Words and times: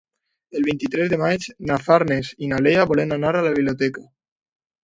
El 0.59 0.63
vint-i-tres 0.69 1.11
de 1.11 1.19
maig 1.23 1.45
na 1.71 1.77
Farners 1.87 2.31
i 2.47 2.51
na 2.55 2.63
Lea 2.69 2.89
volen 2.93 3.15
anar 3.19 3.35
a 3.37 3.45
la 3.49 3.53
biblioteca. 3.59 4.09